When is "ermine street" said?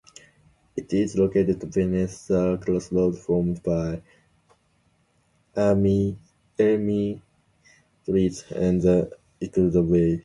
5.55-8.43